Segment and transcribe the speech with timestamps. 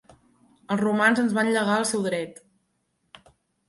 [0.75, 2.43] Els romans ens van llegar el seu dret.